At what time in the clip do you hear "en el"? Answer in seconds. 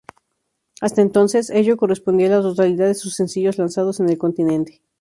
3.99-4.17